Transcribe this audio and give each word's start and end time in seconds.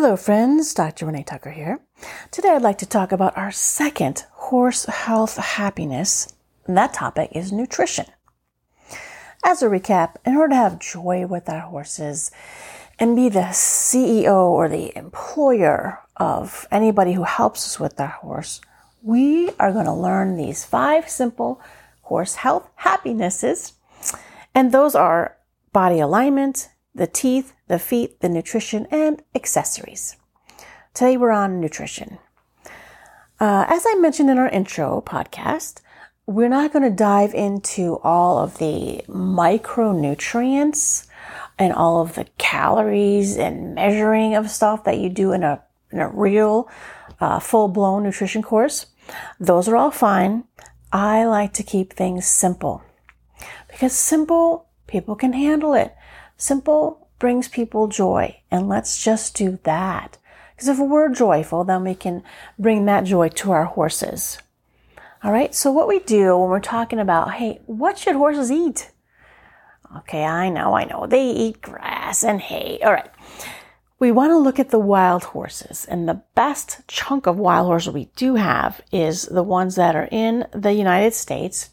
Hello, 0.00 0.14
friends. 0.14 0.74
Dr. 0.74 1.06
Renee 1.06 1.24
Tucker 1.24 1.50
here. 1.50 1.80
Today, 2.30 2.50
I'd 2.50 2.62
like 2.62 2.78
to 2.78 2.86
talk 2.86 3.10
about 3.10 3.36
our 3.36 3.50
second 3.50 4.26
horse 4.30 4.84
health 4.84 5.38
happiness. 5.38 6.32
That 6.68 6.94
topic 6.94 7.30
is 7.32 7.50
nutrition. 7.50 8.06
As 9.44 9.60
a 9.60 9.66
recap, 9.66 10.14
in 10.24 10.36
order 10.36 10.50
to 10.50 10.54
have 10.54 10.78
joy 10.78 11.26
with 11.26 11.48
our 11.48 11.62
horses 11.62 12.30
and 13.00 13.16
be 13.16 13.28
the 13.28 13.50
CEO 13.50 14.44
or 14.44 14.68
the 14.68 14.96
employer 14.96 15.98
of 16.16 16.68
anybody 16.70 17.14
who 17.14 17.24
helps 17.24 17.66
us 17.66 17.80
with 17.80 17.98
our 17.98 18.06
horse, 18.06 18.60
we 19.02 19.50
are 19.58 19.72
going 19.72 19.86
to 19.86 19.92
learn 19.92 20.36
these 20.36 20.64
five 20.64 21.08
simple 21.08 21.60
horse 22.02 22.36
health 22.36 22.70
happinesses. 22.76 23.72
And 24.54 24.70
those 24.70 24.94
are 24.94 25.36
body 25.72 25.98
alignment, 25.98 26.68
the 26.98 27.06
teeth, 27.06 27.54
the 27.68 27.78
feet, 27.78 28.20
the 28.20 28.28
nutrition, 28.28 28.86
and 28.90 29.22
accessories. 29.34 30.16
Today 30.92 31.16
we're 31.16 31.30
on 31.30 31.60
nutrition. 31.60 32.18
Uh, 33.40 33.64
as 33.68 33.86
I 33.88 33.94
mentioned 33.94 34.28
in 34.30 34.38
our 34.38 34.48
intro 34.48 35.00
podcast, 35.06 35.80
we're 36.26 36.48
not 36.48 36.72
going 36.72 36.82
to 36.82 36.90
dive 36.90 37.34
into 37.34 38.00
all 38.02 38.38
of 38.38 38.58
the 38.58 39.04
micronutrients 39.08 41.06
and 41.56 41.72
all 41.72 42.02
of 42.02 42.16
the 42.16 42.26
calories 42.36 43.36
and 43.36 43.76
measuring 43.76 44.34
of 44.34 44.50
stuff 44.50 44.82
that 44.84 44.98
you 44.98 45.08
do 45.08 45.32
in 45.32 45.44
a, 45.44 45.62
in 45.92 46.00
a 46.00 46.08
real 46.08 46.68
uh, 47.20 47.38
full 47.38 47.68
blown 47.68 48.02
nutrition 48.02 48.42
course. 48.42 48.86
Those 49.38 49.68
are 49.68 49.76
all 49.76 49.92
fine. 49.92 50.44
I 50.92 51.24
like 51.26 51.52
to 51.54 51.62
keep 51.62 51.92
things 51.92 52.26
simple 52.26 52.82
because 53.68 53.92
simple 53.92 54.66
people 54.88 55.14
can 55.14 55.32
handle 55.32 55.74
it. 55.74 55.94
Simple 56.38 57.08
brings 57.18 57.48
people 57.48 57.88
joy, 57.88 58.40
and 58.48 58.68
let's 58.68 59.02
just 59.02 59.36
do 59.36 59.58
that. 59.64 60.18
Because 60.54 60.68
if 60.68 60.78
we're 60.78 61.08
joyful, 61.08 61.64
then 61.64 61.82
we 61.82 61.96
can 61.96 62.22
bring 62.58 62.84
that 62.84 63.04
joy 63.04 63.28
to 63.28 63.50
our 63.50 63.64
horses. 63.64 64.38
All 65.24 65.32
right, 65.32 65.52
so 65.52 65.72
what 65.72 65.88
we 65.88 65.98
do 65.98 66.38
when 66.38 66.48
we're 66.48 66.60
talking 66.60 67.00
about, 67.00 67.34
hey, 67.34 67.60
what 67.66 67.98
should 67.98 68.14
horses 68.14 68.52
eat? 68.52 68.92
Okay, 69.96 70.24
I 70.24 70.48
know, 70.48 70.74
I 70.74 70.84
know. 70.84 71.08
They 71.08 71.28
eat 71.28 71.60
grass 71.60 72.22
and 72.22 72.40
hay. 72.40 72.78
All 72.84 72.92
right. 72.92 73.10
We 73.98 74.12
want 74.12 74.30
to 74.30 74.38
look 74.38 74.60
at 74.60 74.70
the 74.70 74.78
wild 74.78 75.24
horses, 75.24 75.84
and 75.86 76.08
the 76.08 76.22
best 76.36 76.86
chunk 76.86 77.26
of 77.26 77.36
wild 77.36 77.66
horses 77.66 77.92
we 77.92 78.10
do 78.14 78.36
have 78.36 78.80
is 78.92 79.22
the 79.22 79.42
ones 79.42 79.74
that 79.74 79.96
are 79.96 80.08
in 80.12 80.46
the 80.52 80.72
United 80.72 81.14
States 81.14 81.70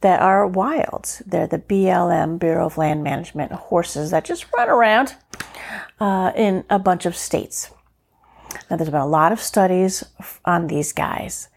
that 0.00 0.20
are 0.20 0.46
wild. 0.46 1.20
They're 1.26 1.46
the 1.46 1.58
BLM, 1.58 2.38
Bureau 2.38 2.66
of 2.66 2.78
Land 2.78 3.02
Management 3.02 3.52
horses 3.52 4.10
that 4.10 4.24
just 4.24 4.46
run 4.56 4.68
around 4.68 5.14
uh, 6.00 6.32
in 6.36 6.64
a 6.70 6.78
bunch 6.78 7.06
of 7.06 7.16
states. 7.16 7.70
Now, 8.70 8.76
there's 8.76 8.90
been 8.90 9.00
a 9.00 9.06
lot 9.06 9.32
of 9.32 9.40
studies 9.40 10.04
on 10.44 10.66
these 10.66 10.92
guys. 10.92 11.48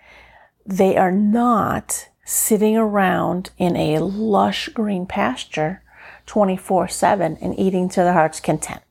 They 0.66 0.98
are 0.98 1.12
not 1.12 2.10
sitting 2.26 2.78
around 2.78 3.52
in 3.58 3.76
a 3.76 4.00
lush 4.00 4.70
green 4.70 5.06
pasture 5.06 5.84
24 6.26 6.88
7 6.88 7.38
and 7.42 7.60
eating 7.60 7.90
to 7.90 8.02
their 8.02 8.14
heart's 8.14 8.40
content. 8.40 8.82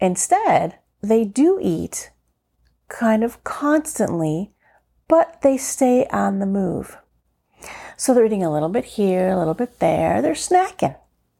Instead, 0.00 0.78
they 1.02 1.24
do 1.24 1.58
eat 1.60 2.10
kind 2.88 3.22
of 3.22 3.42
constantly, 3.44 4.50
but 5.08 5.42
they 5.42 5.56
stay 5.56 6.06
on 6.06 6.38
the 6.38 6.46
move. 6.46 6.98
So 8.00 8.14
they're 8.14 8.24
eating 8.24 8.42
a 8.42 8.50
little 8.50 8.70
bit 8.70 8.86
here, 8.86 9.28
a 9.28 9.38
little 9.38 9.52
bit 9.52 9.78
there. 9.78 10.22
They're 10.22 10.32
snacking. 10.32 10.96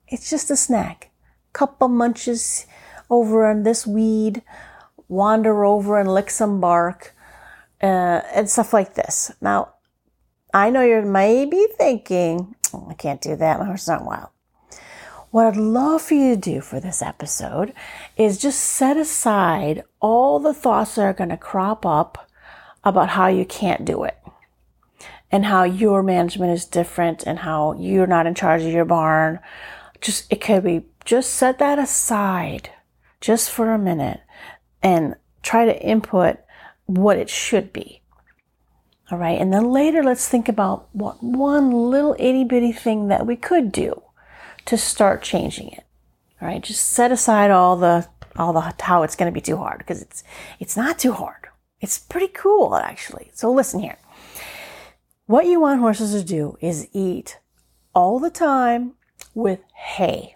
It's 0.08 0.28
just 0.28 0.50
a 0.50 0.56
snack. 0.56 1.08
Couple 1.54 1.88
munches 1.88 2.66
over 3.08 3.46
on 3.46 3.62
this 3.62 3.86
weed, 3.86 4.42
wander 5.08 5.64
over 5.64 5.98
and 5.98 6.12
lick 6.12 6.28
some 6.28 6.60
bark, 6.60 7.14
uh, 7.82 8.20
and 8.34 8.50
stuff 8.50 8.74
like 8.74 8.92
this. 8.92 9.32
Now, 9.40 9.72
I 10.52 10.68
know 10.68 10.82
you're 10.82 11.00
maybe 11.00 11.64
thinking, 11.78 12.54
oh, 12.74 12.88
I 12.90 12.92
can't 12.92 13.22
do 13.22 13.36
that. 13.36 13.58
My 13.58 13.64
horse 13.64 13.84
is 13.84 13.88
not 13.88 14.04
wild. 14.04 14.28
What 15.30 15.46
I'd 15.46 15.56
love 15.56 16.02
for 16.02 16.12
you 16.12 16.34
to 16.34 16.40
do 16.40 16.60
for 16.60 16.78
this 16.78 17.00
episode 17.00 17.72
is 18.18 18.36
just 18.36 18.60
set 18.60 18.98
aside 18.98 19.82
all 19.98 20.38
the 20.38 20.52
thoughts 20.52 20.96
that 20.96 21.06
are 21.06 21.14
going 21.14 21.30
to 21.30 21.38
crop 21.38 21.86
up 21.86 22.28
about 22.84 23.08
how 23.08 23.28
you 23.28 23.46
can't 23.46 23.86
do 23.86 24.04
it 24.04 24.18
and 25.32 25.44
how 25.44 25.64
your 25.64 26.02
management 26.02 26.52
is 26.52 26.64
different 26.64 27.24
and 27.26 27.40
how 27.40 27.74
you're 27.78 28.06
not 28.06 28.26
in 28.26 28.34
charge 28.34 28.62
of 28.62 28.72
your 28.72 28.84
barn. 28.84 29.38
Just, 30.00 30.30
it 30.32 30.40
could 30.40 30.64
be, 30.64 30.86
just 31.04 31.34
set 31.34 31.58
that 31.58 31.78
aside 31.78 32.70
just 33.20 33.50
for 33.50 33.72
a 33.72 33.78
minute 33.78 34.20
and 34.82 35.14
try 35.42 35.64
to 35.64 35.82
input 35.82 36.38
what 36.86 37.16
it 37.16 37.30
should 37.30 37.72
be. 37.72 38.00
All 39.10 39.18
right. 39.18 39.40
And 39.40 39.52
then 39.52 39.70
later, 39.70 40.02
let's 40.02 40.28
think 40.28 40.48
about 40.48 40.88
what 40.92 41.22
one 41.22 41.70
little 41.70 42.14
itty 42.18 42.44
bitty 42.44 42.72
thing 42.72 43.08
that 43.08 43.26
we 43.26 43.36
could 43.36 43.72
do 43.72 44.02
to 44.66 44.76
start 44.76 45.22
changing 45.22 45.68
it. 45.68 45.84
All 46.40 46.48
right. 46.48 46.62
Just 46.62 46.86
set 46.86 47.10
aside 47.10 47.50
all 47.50 47.76
the, 47.76 48.08
all 48.36 48.52
the, 48.52 48.74
how 48.80 49.02
it's 49.02 49.16
going 49.16 49.30
to 49.30 49.34
be 49.34 49.40
too 49.40 49.56
hard 49.56 49.78
because 49.78 50.00
it's, 50.00 50.22
it's 50.60 50.76
not 50.76 50.98
too 50.98 51.12
hard. 51.12 51.48
It's 51.80 51.98
pretty 51.98 52.28
cool 52.28 52.76
actually. 52.76 53.30
So 53.34 53.52
listen 53.52 53.80
here. 53.80 53.96
What 55.30 55.46
you 55.46 55.60
want 55.60 55.78
horses 55.78 56.10
to 56.10 56.26
do 56.26 56.58
is 56.60 56.88
eat 56.92 57.38
all 57.94 58.18
the 58.18 58.30
time 58.30 58.94
with 59.32 59.60
hay. 59.76 60.34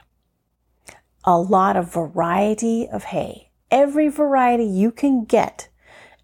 A 1.25 1.37
lot 1.37 1.77
of 1.77 1.93
variety 1.93 2.87
of 2.88 3.03
hay. 3.03 3.50
Every 3.72 4.06
variety 4.06 4.62
you 4.62 4.93
can 4.93 5.25
get 5.25 5.66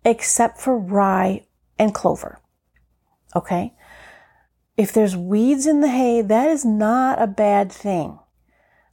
except 0.04 0.60
for 0.60 0.78
rye 0.78 1.46
and 1.80 1.92
clover. 1.92 2.38
Okay? 3.34 3.74
If 4.76 4.92
there's 4.92 5.16
weeds 5.16 5.66
in 5.66 5.80
the 5.80 5.88
hay, 5.88 6.22
that 6.22 6.48
is 6.48 6.64
not 6.64 7.20
a 7.20 7.26
bad 7.26 7.72
thing 7.72 8.20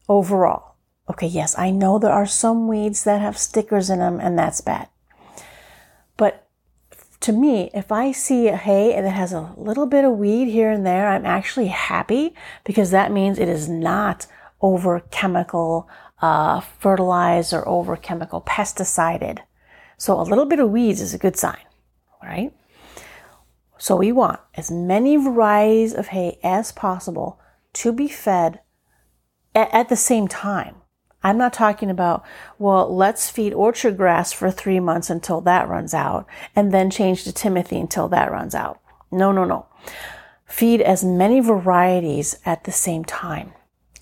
overall. 0.09 0.74
Okay, 1.08 1.28
yes, 1.28 1.56
I 1.56 1.70
know 1.70 2.00
there 2.00 2.12
are 2.12 2.26
some 2.26 2.68
weeds 2.68 3.04
that 3.04 3.22
have 3.22 3.38
stickers 3.38 3.92
in 3.92 4.00
them 4.00 4.20
and 4.20 4.40
that's 4.40 4.59
bad. 4.59 4.90
But 6.18 6.47
to 7.22 7.31
me, 7.31 7.69
if 7.73 7.91
I 7.91 8.11
see 8.11 8.47
a 8.47 8.55
hay 8.55 9.00
that 9.00 9.09
has 9.09 9.33
a 9.33 9.53
little 9.57 9.85
bit 9.85 10.05
of 10.05 10.17
weed 10.17 10.50
here 10.50 10.72
and 10.72 10.85
there, 10.85 11.07
I'm 11.07 11.25
actually 11.25 11.67
happy 11.67 12.35
because 12.63 12.91
that 12.91 13.11
means 13.11 13.39
it 13.39 13.50
is 13.50 13.67
not 13.67 14.28
over 14.61 15.01
chemical 15.11 15.89
uh, 16.22 16.59
fertilized 16.59 17.53
or 17.53 17.67
over 17.67 17.95
chemical 17.95 18.41
pesticided. 18.41 19.41
So 19.97 20.19
a 20.19 20.23
little 20.23 20.45
bit 20.45 20.59
of 20.59 20.69
weeds 20.69 21.01
is 21.01 21.13
a 21.13 21.19
good 21.19 21.35
sign, 21.35 21.66
right? 22.22 22.53
So 23.78 23.95
we 23.95 24.11
want 24.11 24.39
as 24.55 24.72
many 24.72 25.17
varieties 25.17 25.94
of 25.94 26.07
hay 26.07 26.39
as 26.44 26.72
possible 26.72 27.39
to 27.73 27.91
be 27.91 28.07
fed 28.07 28.61
at, 29.53 29.73
at 29.73 29.89
the 29.89 29.95
same 29.95 30.28
time. 30.28 30.75
I'm 31.23 31.38
not 31.38 31.53
talking 31.53 31.89
about, 31.89 32.23
well, 32.59 32.94
let's 32.95 33.29
feed 33.29 33.53
orchard 33.53 33.97
grass 33.97 34.31
for 34.31 34.51
three 34.51 34.79
months 34.79 35.09
until 35.09 35.41
that 35.41 35.67
runs 35.67 35.94
out 35.94 36.28
and 36.55 36.72
then 36.72 36.89
change 36.89 37.23
to 37.23 37.33
Timothy 37.33 37.79
until 37.79 38.07
that 38.09 38.31
runs 38.31 38.53
out. 38.55 38.79
No, 39.11 39.31
no, 39.31 39.44
no. 39.44 39.66
Feed 40.45 40.81
as 40.81 41.03
many 41.03 41.39
varieties 41.39 42.39
at 42.45 42.63
the 42.63 42.72
same 42.72 43.03
time 43.03 43.53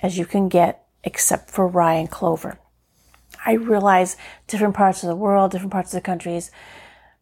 as 0.01 0.17
you 0.17 0.25
can 0.25 0.49
get 0.49 0.85
except 1.03 1.49
for 1.49 1.67
rye 1.67 1.93
and 1.93 2.11
clover. 2.11 2.59
I 3.45 3.53
realize 3.53 4.17
different 4.47 4.75
parts 4.75 5.03
of 5.03 5.09
the 5.09 5.15
world, 5.15 5.51
different 5.51 5.71
parts 5.71 5.93
of 5.93 5.97
the 5.97 6.05
countries, 6.05 6.51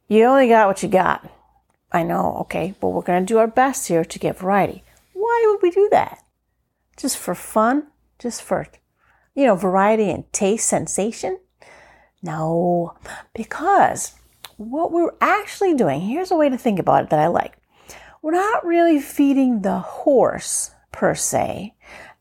you 0.07 0.25
only 0.25 0.47
got 0.47 0.67
what 0.67 0.83
you 0.83 0.89
got. 0.89 1.29
I 1.91 2.03
know, 2.03 2.37
okay, 2.41 2.73
but 2.79 2.89
we're 2.89 3.01
going 3.01 3.25
to 3.25 3.33
do 3.33 3.37
our 3.37 3.47
best 3.47 3.87
here 3.87 4.03
to 4.03 4.19
get 4.19 4.37
variety. 4.37 4.83
Why 5.13 5.45
would 5.47 5.61
we 5.61 5.71
do 5.71 5.87
that? 5.91 6.23
Just 6.97 7.17
for 7.17 7.35
fun? 7.35 7.87
Just 8.19 8.41
for 8.41 8.67
you 9.35 9.45
know, 9.45 9.55
variety 9.55 10.09
and 10.09 10.31
taste 10.31 10.67
sensation? 10.67 11.39
No, 12.21 12.95
because 13.33 14.13
what 14.57 14.91
we're 14.91 15.13
actually 15.19 15.73
doing, 15.73 16.01
here's 16.01 16.31
a 16.31 16.35
way 16.35 16.49
to 16.49 16.57
think 16.57 16.79
about 16.79 17.03
it 17.03 17.09
that 17.09 17.19
I 17.19 17.27
like. 17.27 17.57
We're 18.21 18.31
not 18.31 18.65
really 18.65 19.01
feeding 19.01 19.61
the 19.61 19.79
horse 19.79 20.71
per 20.91 21.15
se, 21.15 21.75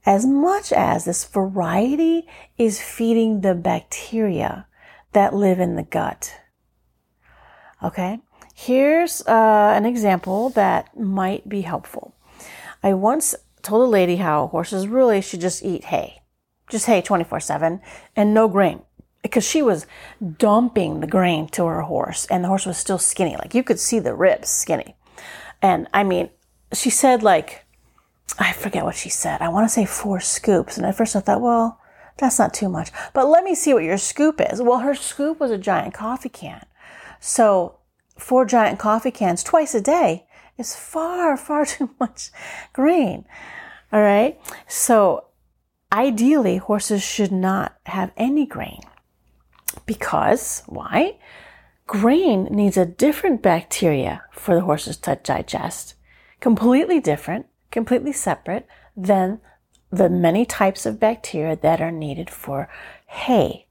as 0.04 0.26
much 0.26 0.72
as 0.72 1.04
this 1.04 1.25
variety 1.25 2.26
is 2.58 2.81
feeding 2.81 3.40
the 3.40 3.54
bacteria 3.54 4.66
that 5.12 5.34
live 5.34 5.60
in 5.60 5.76
the 5.76 5.84
gut. 5.84 6.34
Okay, 7.82 8.19
here's 8.54 9.22
uh, 9.26 9.72
an 9.76 9.84
example 9.84 10.50
that 10.50 10.98
might 10.98 11.48
be 11.48 11.60
helpful. 11.60 12.16
I 12.82 12.94
once 12.94 13.37
told 13.60 13.87
a 13.87 13.90
lady 13.90 14.16
how 14.16 14.48
horses 14.48 14.88
really 14.88 15.20
should 15.20 15.40
just 15.40 15.62
eat 15.62 15.84
hay 15.84 16.21
just 16.72 16.86
hay 16.86 17.02
24 17.02 17.38
7 17.38 17.80
and 18.16 18.34
no 18.34 18.48
grain 18.48 18.82
because 19.22 19.46
she 19.46 19.62
was 19.62 19.86
dumping 20.38 21.00
the 21.00 21.06
grain 21.06 21.46
to 21.48 21.66
her 21.66 21.82
horse 21.82 22.26
and 22.26 22.42
the 22.42 22.48
horse 22.48 22.66
was 22.66 22.76
still 22.76 22.98
skinny. 22.98 23.36
Like 23.36 23.54
you 23.54 23.62
could 23.62 23.78
see 23.78 24.00
the 24.00 24.14
ribs 24.14 24.48
skinny. 24.48 24.96
And 25.60 25.86
I 25.94 26.02
mean, 26.02 26.30
she 26.72 26.90
said 26.90 27.22
like, 27.22 27.64
I 28.38 28.52
forget 28.52 28.84
what 28.84 28.96
she 28.96 29.10
said. 29.10 29.40
I 29.40 29.48
want 29.50 29.69
to 29.69 29.72
say 29.72 29.84
four 29.84 30.19
scoops. 30.19 30.76
And 30.76 30.86
at 30.86 30.96
first 30.96 31.14
I 31.14 31.20
thought, 31.20 31.40
well, 31.42 31.78
that's 32.19 32.38
not 32.38 32.54
too 32.54 32.69
much. 32.69 32.90
But 33.12 33.28
let 33.28 33.44
me 33.44 33.54
see 33.54 33.75
what 33.75 33.84
your 33.84 33.98
scoop 33.98 34.40
is. 34.40 34.60
Well, 34.60 34.80
her 34.80 34.94
scoop 34.94 35.38
was 35.38 35.50
a 35.50 35.58
giant 35.58 35.94
coffee 35.94 36.30
can. 36.30 36.64
So 37.20 37.78
four 38.18 38.44
giant 38.44 38.78
coffee 38.78 39.10
cans 39.10 39.44
twice 39.44 39.75
a 39.75 39.80
day 39.80 40.26
is 40.58 40.75
far, 40.75 41.36
far 41.36 41.64
too 41.66 41.90
much 42.00 42.30
grain. 42.72 43.25
All 43.92 44.00
right. 44.00 44.40
So 44.66 45.26
ideally, 45.92 46.56
horses 46.56 47.02
should 47.02 47.30
not 47.30 47.76
have 47.86 48.12
any 48.16 48.46
grain 48.46 48.80
because 49.86 50.62
why? 50.66 51.18
Grain 51.86 52.44
needs 52.44 52.76
a 52.76 52.86
different 52.86 53.42
bacteria 53.42 54.22
for 54.32 54.54
the 54.54 54.62
horses 54.62 54.96
to 54.96 55.18
digest, 55.22 55.94
completely 56.40 57.00
different, 57.00 57.46
completely 57.70 58.12
separate 58.12 58.66
than 58.96 59.40
the 59.90 60.08
many 60.08 60.46
types 60.46 60.86
of 60.86 60.98
bacteria 60.98 61.56
that 61.56 61.80
are 61.80 61.92
needed 61.92 62.30
for 62.30 62.68
hay. 63.06 63.66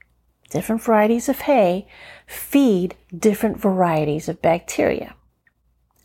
Different 0.49 0.83
varieties 0.83 1.29
of 1.29 1.39
hay 1.41 1.87
feed 2.27 2.95
different 3.17 3.59
varieties 3.59 4.29
of 4.29 4.41
bacteria. 4.41 5.15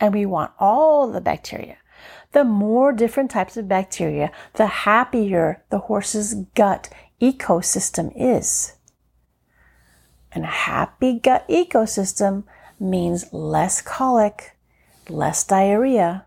And 0.00 0.14
we 0.14 0.24
want 0.24 0.52
all 0.58 1.10
the 1.10 1.20
bacteria. 1.20 1.76
The 2.36 2.44
more 2.44 2.92
different 2.92 3.30
types 3.30 3.56
of 3.56 3.66
bacteria, 3.66 4.30
the 4.56 4.66
happier 4.66 5.64
the 5.70 5.78
horse's 5.78 6.34
gut 6.54 6.90
ecosystem 7.18 8.12
is. 8.14 8.74
And 10.30 10.44
a 10.44 10.48
happy 10.48 11.18
gut 11.18 11.48
ecosystem 11.48 12.44
means 12.78 13.32
less 13.32 13.80
colic, 13.80 14.54
less 15.08 15.44
diarrhea. 15.44 16.26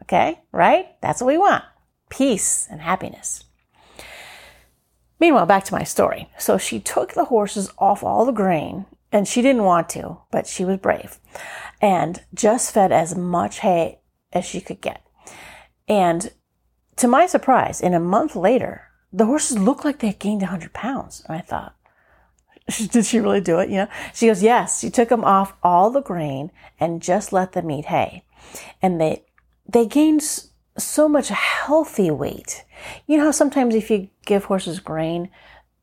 Okay, 0.00 0.40
right? 0.50 0.98
That's 1.02 1.20
what 1.20 1.28
we 1.28 1.36
want 1.36 1.64
peace 2.08 2.66
and 2.70 2.80
happiness. 2.80 3.44
Meanwhile, 5.20 5.44
back 5.44 5.64
to 5.64 5.74
my 5.74 5.84
story. 5.84 6.30
So 6.38 6.56
she 6.56 6.80
took 6.80 7.12
the 7.12 7.26
horses 7.26 7.70
off 7.76 8.02
all 8.02 8.24
the 8.24 8.32
grain, 8.32 8.86
and 9.12 9.28
she 9.28 9.42
didn't 9.42 9.64
want 9.64 9.90
to, 9.90 10.22
but 10.30 10.46
she 10.46 10.64
was 10.64 10.78
brave, 10.78 11.18
and 11.82 12.22
just 12.32 12.72
fed 12.72 12.92
as 12.92 13.14
much 13.14 13.58
hay 13.58 13.98
as 14.32 14.46
she 14.46 14.62
could 14.62 14.80
get. 14.80 15.02
And 15.90 16.30
to 16.96 17.08
my 17.08 17.26
surprise, 17.26 17.80
in 17.80 17.94
a 17.94 18.00
month 18.00 18.36
later, 18.36 18.84
the 19.12 19.26
horses 19.26 19.58
looked 19.58 19.84
like 19.84 19.98
they 19.98 20.06
had 20.06 20.20
gained 20.20 20.42
100 20.42 20.72
pounds. 20.72 21.24
And 21.26 21.36
I 21.36 21.40
thought, 21.40 21.74
did 22.90 23.04
she 23.04 23.18
really 23.18 23.40
do 23.40 23.58
it? 23.58 23.68
You 23.68 23.76
know, 23.76 23.88
she 24.14 24.28
goes, 24.28 24.40
yes, 24.40 24.80
she 24.80 24.88
took 24.88 25.08
them 25.08 25.24
off 25.24 25.54
all 25.64 25.90
the 25.90 26.00
grain 26.00 26.52
and 26.78 27.02
just 27.02 27.32
let 27.32 27.52
them 27.52 27.70
eat 27.72 27.86
hay. 27.86 28.22
And 28.80 29.00
they, 29.00 29.24
they 29.68 29.84
gained 29.84 30.22
so 30.78 31.08
much 31.08 31.28
healthy 31.28 32.10
weight. 32.12 32.64
You 33.08 33.18
know 33.18 33.24
how 33.24 33.30
sometimes 33.32 33.74
if 33.74 33.90
you 33.90 34.08
give 34.24 34.44
horses 34.44 34.78
grain, 34.78 35.28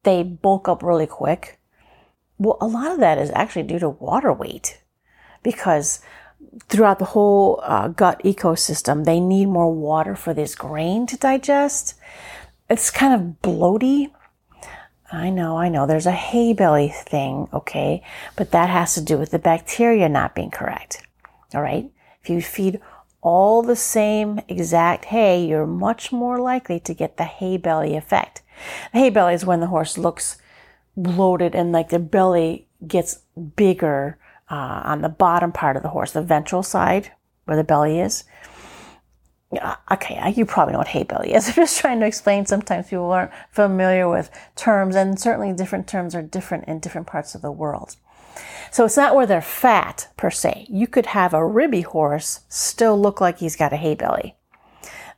they 0.03 0.23
bulk 0.23 0.69
up 0.69 0.81
really 0.81 1.05
quick? 1.05 1.59
Well, 2.37 2.57
a 2.61 2.67
lot 2.67 2.93
of 2.93 2.99
that 3.01 3.17
is 3.17 3.31
actually 3.35 3.63
due 3.63 3.79
to 3.79 3.89
water 3.89 4.31
weight 4.31 4.81
because 5.43 5.99
throughout 6.67 6.99
the 6.99 7.05
whole 7.05 7.59
uh, 7.63 7.87
gut 7.89 8.21
ecosystem, 8.23 9.05
they 9.05 9.19
need 9.19 9.45
more 9.45 9.73
water 9.73 10.15
for 10.15 10.33
this 10.33 10.55
grain 10.55 11.05
to 11.07 11.17
digest. 11.17 11.95
It's 12.69 12.91
kind 12.91 13.13
of 13.13 13.41
bloaty. 13.41 14.11
I 15.11 15.29
know, 15.29 15.57
I 15.57 15.69
know. 15.69 15.87
There's 15.87 16.05
a 16.05 16.11
hay 16.11 16.53
belly 16.53 16.89
thing, 16.89 17.47
okay? 17.53 18.03
But 18.35 18.51
that 18.51 18.69
has 18.69 18.93
to 18.95 19.01
do 19.01 19.17
with 19.17 19.31
the 19.31 19.39
bacteria 19.39 20.09
not 20.09 20.35
being 20.35 20.51
correct. 20.51 21.01
All 21.53 21.61
right? 21.61 21.89
If 22.21 22.29
you 22.29 22.41
feed 22.41 22.81
all 23.21 23.61
the 23.61 23.75
same 23.75 24.41
exact 24.49 25.05
hay, 25.05 25.45
you're 25.45 25.65
much 25.65 26.11
more 26.11 26.39
likely 26.39 26.79
to 26.81 26.93
get 26.93 27.17
the 27.17 27.23
hay 27.23 27.57
belly 27.57 27.95
effect. 27.95 28.41
The 28.91 28.99
hay 28.99 29.09
belly 29.09 29.33
is 29.33 29.45
when 29.45 29.61
the 29.61 29.67
horse 29.67 29.97
looks 29.97 30.37
bloated 30.97 31.55
and 31.55 31.71
like 31.71 31.89
their 31.89 31.99
belly 31.99 32.67
gets 32.85 33.19
bigger 33.55 34.17
uh, 34.49 34.81
on 34.85 35.01
the 35.01 35.09
bottom 35.09 35.51
part 35.51 35.75
of 35.75 35.83
the 35.83 35.89
horse, 35.89 36.11
the 36.11 36.21
ventral 36.21 36.63
side 36.63 37.11
where 37.45 37.57
the 37.57 37.63
belly 37.63 37.99
is. 37.99 38.23
Okay, 39.91 40.33
you 40.35 40.45
probably 40.45 40.73
know 40.73 40.79
what 40.79 40.89
hay 40.89 41.03
belly 41.03 41.33
is. 41.33 41.47
I'm 41.47 41.55
just 41.55 41.79
trying 41.79 41.99
to 42.01 42.05
explain. 42.05 42.45
Sometimes 42.45 42.89
people 42.89 43.11
aren't 43.11 43.31
familiar 43.51 44.09
with 44.09 44.29
terms, 44.55 44.95
and 44.95 45.19
certainly 45.19 45.53
different 45.53 45.87
terms 45.87 46.13
are 46.15 46.21
different 46.21 46.65
in 46.65 46.79
different 46.79 47.07
parts 47.07 47.33
of 47.33 47.41
the 47.41 47.51
world. 47.51 47.95
So 48.71 48.85
it's 48.85 48.97
not 48.97 49.15
where 49.15 49.25
they're 49.25 49.41
fat 49.41 50.09
per 50.17 50.29
se. 50.29 50.67
You 50.69 50.87
could 50.87 51.07
have 51.07 51.33
a 51.33 51.45
ribby 51.45 51.81
horse 51.81 52.41
still 52.49 52.99
look 52.99 53.21
like 53.21 53.39
he's 53.39 53.55
got 53.55 53.73
a 53.73 53.77
hay 53.77 53.95
belly. 53.95 54.35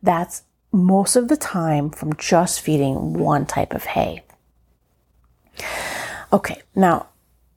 That's 0.01 0.43
most 0.71 1.15
of 1.15 1.27
the 1.27 1.37
time 1.37 1.89
from 1.89 2.15
just 2.15 2.61
feeding 2.61 3.13
one 3.13 3.45
type 3.45 3.73
of 3.73 3.85
hay. 3.85 4.23
Okay, 6.31 6.61
now 6.75 7.07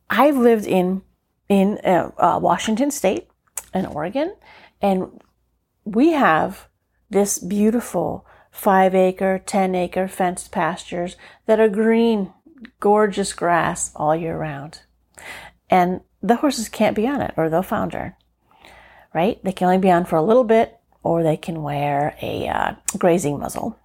I've 0.09 0.37
lived 0.37 0.67
in 0.67 1.03
in 1.49 1.79
uh, 1.85 2.11
uh, 2.19 2.39
Washington 2.41 2.91
State 2.91 3.29
and 3.75 3.87
Oregon, 3.87 4.35
and 4.81 5.21
we 5.85 6.12
have 6.12 6.69
this 7.11 7.39
beautiful 7.39 8.27
five 8.50 8.94
acre, 8.94 9.43
ten 9.44 9.75
acre 9.75 10.09
fenced 10.09 10.53
pastures 10.53 11.17
that 11.47 11.61
are 11.61 11.69
green, 11.69 12.33
gorgeous 12.81 13.33
grass 13.33 13.93
all 13.97 14.15
year 14.15 14.37
round 14.37 14.83
and 15.73 16.03
the 16.23 16.37
horses 16.37 16.69
can't 16.69 16.94
be 16.94 17.06
on 17.06 17.23
it 17.23 17.33
or 17.37 17.49
they'll 17.49 17.62
founder, 17.62 18.15
right? 19.15 19.43
They 19.43 19.53
can 19.53 19.67
only 19.67 19.79
be 19.79 19.91
on 19.91 20.05
for 20.05 20.17
a 20.17 20.23
little 20.23 20.44
bit 20.44 20.79
or 21.03 21.23
they 21.23 21.39
can 21.39 21.62
wear 21.62 22.15
a 22.21 22.47
uh, 22.47 22.75
grazing 22.99 23.39
muzzle. 23.39 23.79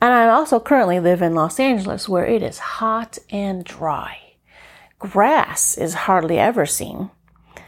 And 0.00 0.14
I 0.14 0.28
also 0.28 0.58
currently 0.58 0.98
live 0.98 1.20
in 1.20 1.34
Los 1.34 1.60
Angeles 1.60 2.08
where 2.08 2.24
it 2.24 2.42
is 2.42 2.58
hot 2.58 3.18
and 3.28 3.62
dry. 3.62 4.29
Grass 5.00 5.78
is 5.78 5.94
hardly 5.94 6.38
ever 6.38 6.66
seen, 6.66 7.10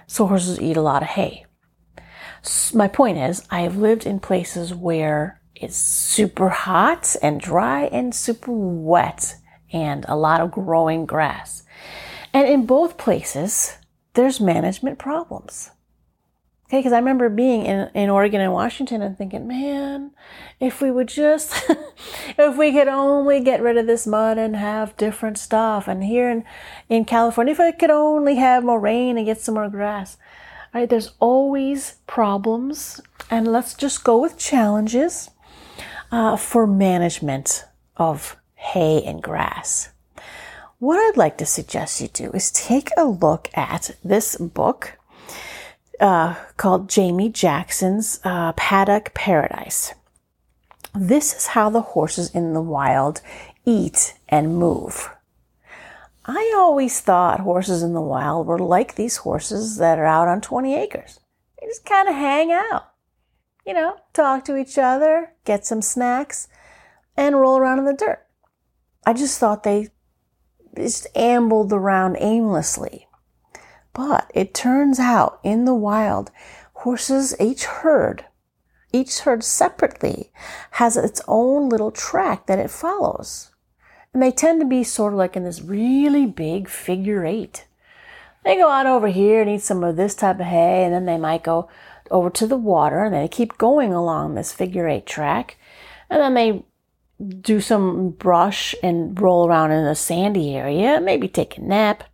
so 0.06 0.26
horses 0.26 0.61
eat 0.61 0.76
a 0.76 0.82
lot 0.82 1.02
of 1.02 1.08
hay. 1.08 1.46
So 2.43 2.76
my 2.76 2.88
point 2.88 3.17
is, 3.17 3.43
I 3.50 3.62
have 3.62 3.79
lived 3.79 4.05
in 4.05 4.20
places 4.20 4.75
where 4.75 5.40
it's 5.55 5.76
super 5.76 6.50
hot 6.50 7.17
and 7.23 7.40
dry 7.40 7.84
and 7.84 8.14
super 8.14 8.52
wet 8.52 9.37
and 9.73 10.05
a 10.08 10.17
lot 10.17 10.43
of 10.43 10.50
growing 10.50 11.06
grass. 11.06 11.62
And 12.34 12.46
in 12.46 12.67
both 12.67 12.99
places, 12.99 13.79
there's 14.12 14.38
management 14.38 14.99
problems. 14.99 15.70
Okay, 16.72 16.78
because 16.78 16.94
I 16.94 17.00
remember 17.00 17.28
being 17.28 17.66
in, 17.66 17.90
in 17.92 18.08
Oregon 18.08 18.40
and 18.40 18.54
Washington 18.54 19.02
and 19.02 19.19
thinking, 19.19 19.46
man, 19.46 20.10
if 20.58 20.80
we 20.80 20.90
would 20.90 21.06
just, 21.06 21.52
if 22.38 22.56
we 22.56 22.72
could 22.72 22.88
only 22.88 23.40
get 23.40 23.60
rid 23.60 23.76
of 23.76 23.86
this 23.86 24.06
mud 24.06 24.38
and 24.38 24.56
have 24.56 24.96
different 24.96 25.36
stuff. 25.36 25.86
And 25.86 26.02
here 26.02 26.30
in, 26.30 26.44
in 26.88 27.04
California, 27.04 27.52
if 27.52 27.60
I 27.60 27.72
could 27.72 27.90
only 27.90 28.36
have 28.36 28.64
more 28.64 28.81
rain 28.81 29.19
and 29.19 29.26
get 29.26 29.38
some 29.38 29.56
more 29.56 29.69
grass. 29.69 30.17
All 30.72 30.81
right, 30.81 30.88
there's 30.88 31.12
always 31.20 31.96
problems. 32.06 33.02
And 33.31 33.48
let's 33.48 33.74
just 33.74 34.02
go 34.02 34.17
with 34.17 34.38
challenges 34.38 35.29
uh, 36.10 36.38
for 36.38 36.67
management 36.67 37.67
of 37.98 38.34
hay 38.55 39.02
and 39.05 39.22
grass. 39.22 39.91
What 40.79 40.96
I'd 40.96 41.19
like 41.19 41.36
to 41.36 41.44
suggest 41.44 42.00
you 42.00 42.08
do 42.08 42.31
is 42.31 42.50
take 42.50 42.88
a 42.96 43.05
look 43.05 43.50
at 43.52 43.91
this 44.02 44.36
book 44.36 44.96
uh, 46.03 46.35
called 46.56 46.93
Jaime 46.93 47.31
Jackson's 47.31 48.21
uh, 48.25 48.53
Paddock 48.55 49.15
Paradise. 49.15 49.94
This 50.94 51.32
is 51.32 51.47
how 51.49 51.71
the 51.71 51.81
horses 51.81 52.31
in 52.35 52.53
the 52.53 52.61
wild 52.61 53.23
eat 53.65 54.15
and 54.29 54.56
move. 54.56 55.11
I 56.27 56.53
always 56.56 57.01
thought 57.01 57.41
horses 57.41 57.82
in 57.82 57.94
the 57.94 58.01
wild 58.01 58.47
were 58.47 58.59
like 58.59 58.94
these 58.94 59.19
horses 59.19 59.77
that 59.79 59.99
are 59.99 60.05
out 60.05 60.29
on 60.29 60.41
20 60.41 60.75
acres. 60.75 61.21
They 61.61 61.67
just 61.67 61.87
kind 61.87 62.09
of 62.09 62.15
hang 62.15 62.53
out, 62.53 62.93
you 63.65 63.73
know, 63.73 63.97
talk 64.13 64.44
to 64.44 64.56
each 64.56 64.79
other, 64.79 65.32
get 65.44 65.65
some 65.65 65.82
snacks, 65.82 66.49
and 67.17 67.41
roll 67.41 67.59
around 67.59 67.79
in 67.79 67.85
the 67.85 67.94
dirt. 67.94 68.27
I 69.06 69.13
just 69.13 69.39
thought 69.39 69.63
they 69.63 69.89
just 70.77 71.06
ambled 71.17 71.73
around 71.73 72.17
aimlessly. 72.21 73.06
But 73.93 74.31
it 74.34 74.55
turns 74.55 74.99
out 74.99 75.39
in 75.43 75.65
the 75.65 75.75
wild, 75.75 76.31
horses, 76.72 77.34
each 77.39 77.65
herd, 77.65 78.25
each 78.93 79.20
herd 79.20 79.43
separately 79.43 80.31
has 80.72 80.96
its 80.96 81.20
own 81.27 81.69
little 81.69 81.91
track 81.91 82.46
that 82.46 82.58
it 82.58 82.70
follows. 82.70 83.51
And 84.13 84.22
they 84.22 84.31
tend 84.31 84.61
to 84.61 84.67
be 84.67 84.84
sort 84.84 85.15
of 85.15 85.19
like 85.19 85.37
in 85.37 85.44
this 85.44 85.63
really 85.63 86.27
big 86.27 86.69
figure 86.69 87.25
eight. 87.25 87.67
They 88.44 88.56
go 88.56 88.69
out 88.69 88.87
over 88.87 89.08
here 89.08 89.41
and 89.41 89.51
eat 89.51 89.63
some 89.63 89.84
of 89.84 89.96
this 89.96 90.15
type 90.15 90.41
of 90.41 90.46
hay, 90.46 90.84
and 90.84 90.93
then 90.93 91.06
they 91.06 91.17
might 91.17 91.44
go 91.44 91.69
over 92.11 92.29
to 92.31 92.46
the 92.46 92.56
water, 92.56 93.05
and 93.05 93.15
they 93.15 93.29
keep 93.29 93.56
going 93.56 93.94
along 93.94 94.34
this 94.34 94.53
figure 94.53 94.89
eight 94.89 95.06
track. 95.06 95.56
And 96.11 96.20
then 96.20 96.34
they 96.34 96.65
do 97.41 97.61
some 97.61 98.11
brush 98.11 98.75
and 98.82 99.19
roll 99.19 99.46
around 99.46 99.70
in 99.70 99.84
a 99.84 99.94
sandy 99.94 100.55
area, 100.56 101.01
maybe 101.01 101.29
take 101.29 101.56
a 101.56 101.61
nap. 101.63 102.05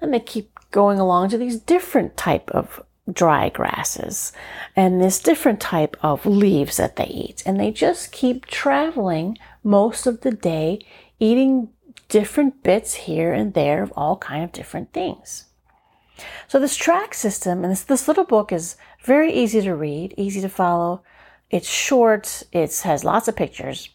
And 0.00 0.12
they 0.12 0.20
keep 0.20 0.58
going 0.72 0.98
along 0.98 1.28
to 1.28 1.38
these 1.38 1.60
different 1.60 2.16
type 2.16 2.50
of 2.50 2.82
dry 3.10 3.48
grasses 3.48 4.32
and 4.76 5.00
this 5.00 5.20
different 5.20 5.60
type 5.60 5.96
of 6.02 6.26
leaves 6.26 6.76
that 6.76 6.96
they 6.96 7.06
eat. 7.06 7.42
And 7.46 7.58
they 7.60 7.70
just 7.70 8.12
keep 8.12 8.46
traveling 8.46 9.38
most 9.62 10.06
of 10.06 10.22
the 10.22 10.32
day 10.32 10.80
eating 11.20 11.68
different 12.08 12.62
bits 12.62 12.94
here 12.94 13.32
and 13.32 13.54
there 13.54 13.82
of 13.82 13.92
all 13.96 14.16
kind 14.16 14.42
of 14.42 14.52
different 14.52 14.92
things. 14.92 15.46
So 16.48 16.58
this 16.58 16.76
track 16.76 17.14
system, 17.14 17.64
and 17.64 17.72
this, 17.72 17.82
this 17.82 18.06
little 18.06 18.24
book 18.24 18.52
is 18.52 18.76
very 19.04 19.32
easy 19.32 19.60
to 19.62 19.74
read, 19.74 20.14
easy 20.16 20.40
to 20.40 20.48
follow. 20.48 21.02
It's 21.50 21.68
short. 21.68 22.44
It 22.52 22.76
has 22.80 23.04
lots 23.04 23.28
of 23.28 23.36
pictures. 23.36 23.88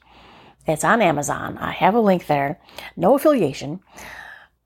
It's 0.65 0.83
on 0.83 1.01
Amazon. 1.01 1.57
I 1.59 1.71
have 1.71 1.95
a 1.95 2.01
link 2.01 2.27
there. 2.27 2.59
No 2.95 3.15
affiliation. 3.15 3.79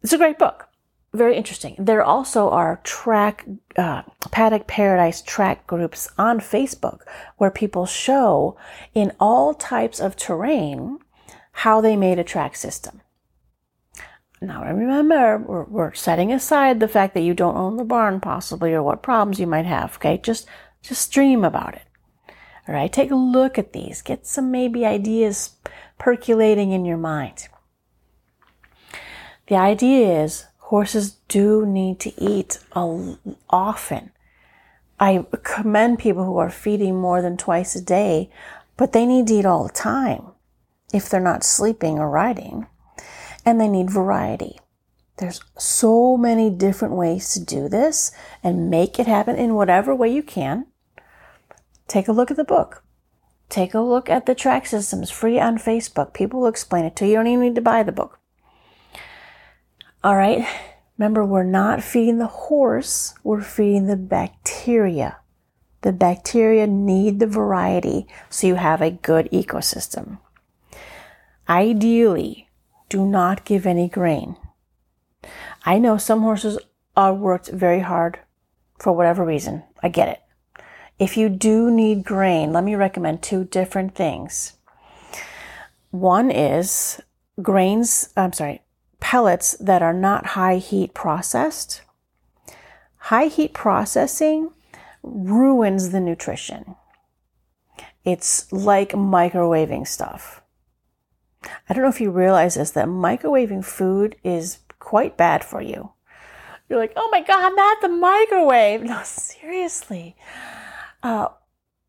It's 0.01 0.13
a 0.13 0.17
great 0.17 0.39
book. 0.39 0.70
Very 1.13 1.35
interesting. 1.35 1.75
There 1.77 2.03
also 2.03 2.49
are 2.49 2.79
track, 2.83 3.45
uh, 3.75 4.03
paddock 4.31 4.65
paradise 4.65 5.21
track 5.21 5.67
groups 5.67 6.07
on 6.17 6.39
Facebook 6.39 7.01
where 7.37 7.51
people 7.51 7.85
show 7.85 8.55
in 8.93 9.11
all 9.19 9.53
types 9.53 9.99
of 9.99 10.15
terrain 10.15 10.99
how 11.51 11.81
they 11.81 11.97
made 11.97 12.17
a 12.17 12.23
track 12.23 12.55
system. 12.55 13.01
Now 14.41 14.63
remember, 14.63 15.37
we're, 15.37 15.65
we're 15.65 15.93
setting 15.93 16.31
aside 16.31 16.79
the 16.79 16.87
fact 16.87 17.13
that 17.13 17.23
you 17.23 17.33
don't 17.33 17.57
own 17.57 17.75
the 17.75 17.83
barn 17.83 18.21
possibly 18.21 18.73
or 18.73 18.81
what 18.81 19.03
problems 19.03 19.39
you 19.39 19.47
might 19.47 19.65
have. 19.65 19.97
Okay. 19.97 20.17
Just, 20.17 20.47
just 20.81 21.11
dream 21.11 21.43
about 21.43 21.75
it. 21.75 21.83
All 22.67 22.73
right. 22.73 22.91
Take 22.91 23.11
a 23.11 23.15
look 23.15 23.59
at 23.59 23.73
these. 23.73 24.01
Get 24.01 24.25
some 24.25 24.49
maybe 24.49 24.85
ideas 24.85 25.57
percolating 25.99 26.71
in 26.71 26.85
your 26.85 26.97
mind. 26.97 27.49
The 29.47 29.57
idea 29.57 30.23
is 30.23 30.45
horses 30.71 31.17
do 31.27 31.65
need 31.65 31.99
to 31.99 32.13
eat 32.17 32.57
often. 33.49 34.09
I 35.01 35.25
commend 35.43 35.99
people 35.99 36.23
who 36.23 36.37
are 36.37 36.49
feeding 36.49 36.95
more 36.95 37.21
than 37.21 37.35
twice 37.35 37.75
a 37.75 37.81
day, 37.81 38.29
but 38.77 38.93
they 38.93 39.05
need 39.05 39.27
to 39.27 39.33
eat 39.33 39.45
all 39.45 39.67
the 39.67 39.73
time 39.73 40.27
if 40.93 41.09
they're 41.09 41.19
not 41.19 41.43
sleeping 41.43 41.99
or 41.99 42.09
riding 42.09 42.67
and 43.45 43.59
they 43.59 43.67
need 43.67 43.89
variety. 43.89 44.59
There's 45.17 45.41
so 45.57 46.15
many 46.15 46.49
different 46.49 46.93
ways 46.93 47.33
to 47.33 47.43
do 47.43 47.67
this 47.67 48.13
and 48.41 48.69
make 48.69 48.97
it 48.97 49.07
happen 49.07 49.35
in 49.35 49.55
whatever 49.55 49.93
way 49.93 50.07
you 50.07 50.23
can. 50.23 50.67
Take 51.89 52.07
a 52.07 52.13
look 52.13 52.31
at 52.31 52.37
the 52.37 52.45
book. 52.45 52.81
Take 53.49 53.73
a 53.73 53.81
look 53.81 54.09
at 54.09 54.25
the 54.25 54.35
track 54.35 54.65
systems 54.65 55.11
free 55.11 55.37
on 55.37 55.57
Facebook. 55.57 56.13
People 56.13 56.39
will 56.39 56.47
explain 56.47 56.85
it 56.85 56.95
to 56.95 57.05
you. 57.05 57.11
You 57.11 57.17
don't 57.17 57.27
even 57.27 57.41
need 57.41 57.55
to 57.55 57.61
buy 57.61 57.83
the 57.83 57.91
book. 57.91 58.20
All 60.03 60.15
right. 60.15 60.47
Remember, 60.97 61.25
we're 61.25 61.43
not 61.43 61.83
feeding 61.83 62.19
the 62.19 62.27
horse, 62.27 63.15
we're 63.23 63.41
feeding 63.41 63.87
the 63.87 63.95
bacteria. 63.95 65.17
The 65.81 65.91
bacteria 65.91 66.67
need 66.67 67.19
the 67.19 67.27
variety 67.27 68.05
so 68.29 68.45
you 68.45 68.55
have 68.55 68.81
a 68.81 68.91
good 68.91 69.27
ecosystem. 69.31 70.19
Ideally, 71.49 72.47
do 72.87 73.05
not 73.05 73.45
give 73.45 73.65
any 73.65 73.89
grain. 73.89 74.37
I 75.65 75.79
know 75.79 75.97
some 75.97 76.21
horses 76.21 76.59
are 76.95 77.13
worked 77.13 77.49
very 77.49 77.79
hard 77.79 78.19
for 78.79 78.93
whatever 78.93 79.25
reason. 79.25 79.63
I 79.81 79.89
get 79.89 80.09
it. 80.09 80.21
If 80.99 81.17
you 81.17 81.29
do 81.29 81.71
need 81.71 82.03
grain, 82.03 82.53
let 82.53 82.63
me 82.63 82.75
recommend 82.75 83.23
two 83.23 83.45
different 83.45 83.95
things. 83.95 84.53
One 85.89 86.29
is 86.29 87.01
grains, 87.41 88.09
I'm 88.15 88.33
sorry, 88.33 88.61
pellets 89.01 89.57
that 89.59 89.81
are 89.81 89.93
not 89.93 90.27
high 90.27 90.57
heat 90.57 90.93
processed. 90.93 91.81
High 92.97 93.25
heat 93.25 93.53
processing 93.53 94.51
ruins 95.03 95.89
the 95.89 95.99
nutrition. 95.99 96.75
It's 98.05 98.51
like 98.53 98.91
microwaving 98.91 99.85
stuff. 99.85 100.41
I 101.67 101.73
don't 101.73 101.83
know 101.83 101.89
if 101.89 101.99
you 101.99 102.11
realize 102.11 102.55
this, 102.55 102.71
that 102.71 102.87
microwaving 102.87 103.65
food 103.65 104.15
is 104.23 104.59
quite 104.79 105.17
bad 105.17 105.43
for 105.43 105.61
you. 105.61 105.91
You're 106.69 106.79
like, 106.79 106.93
oh 106.95 107.09
my 107.11 107.21
God, 107.21 107.55
not 107.55 107.81
the 107.81 107.89
microwave. 107.89 108.83
No, 108.91 109.01
seriously. 109.03 110.15
Uh, 111.03 111.29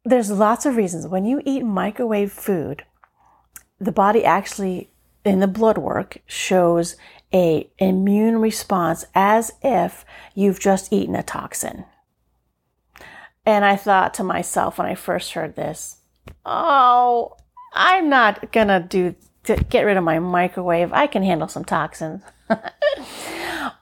there's 0.04 0.30
lots 0.30 0.66
of 0.66 0.76
reasons. 0.76 1.06
When 1.06 1.24
you 1.24 1.40
eat 1.44 1.62
microwave 1.62 2.32
food, 2.32 2.84
the 3.78 3.92
body 3.92 4.24
actually, 4.24 4.91
in 5.24 5.40
the 5.40 5.46
blood 5.46 5.78
work, 5.78 6.18
shows 6.26 6.96
a 7.32 7.70
immune 7.78 8.38
response 8.38 9.04
as 9.14 9.52
if 9.62 10.04
you've 10.34 10.60
just 10.60 10.92
eaten 10.92 11.14
a 11.14 11.22
toxin. 11.22 11.84
And 13.44 13.64
I 13.64 13.76
thought 13.76 14.14
to 14.14 14.24
myself 14.24 14.78
when 14.78 14.86
I 14.86 14.94
first 14.94 15.32
heard 15.32 15.56
this, 15.56 15.98
oh, 16.44 17.36
I'm 17.72 18.08
not 18.08 18.52
gonna 18.52 18.80
do 18.80 19.14
to 19.44 19.56
get 19.56 19.82
rid 19.82 19.96
of 19.96 20.04
my 20.04 20.18
microwave. 20.18 20.92
I 20.92 21.06
can 21.06 21.22
handle 21.22 21.48
some 21.48 21.64
toxins. 21.64 22.22
but 22.48 22.62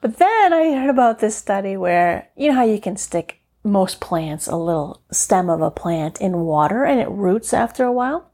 then 0.01 0.53
I 0.53 0.73
heard 0.73 0.89
about 0.89 1.19
this 1.19 1.35
study 1.35 1.77
where, 1.77 2.29
you 2.35 2.49
know 2.49 2.55
how 2.55 2.63
you 2.63 2.79
can 2.79 2.97
stick 2.97 3.41
most 3.63 3.99
plants, 3.99 4.47
a 4.47 4.55
little 4.55 5.01
stem 5.11 5.49
of 5.49 5.61
a 5.61 5.69
plant 5.69 6.19
in 6.19 6.41
water 6.41 6.83
and 6.83 6.99
it 6.99 7.09
roots 7.09 7.53
after 7.53 7.83
a 7.83 7.91
while? 7.91 8.30